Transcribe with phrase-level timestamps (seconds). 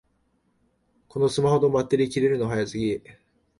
[1.09, 2.99] このスマホのバッテリー切れるの早すぎ